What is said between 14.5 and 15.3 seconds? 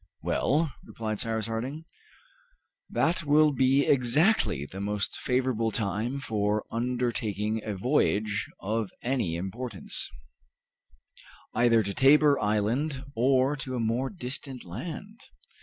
land."